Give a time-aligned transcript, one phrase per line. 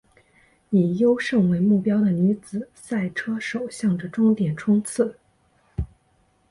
[0.71, 5.15] 以优胜为目标的女子赛车手向着终点冲刺！